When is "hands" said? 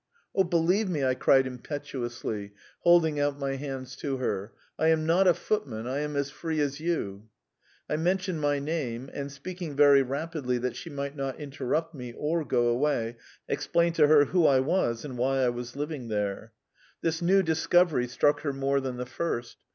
3.57-3.95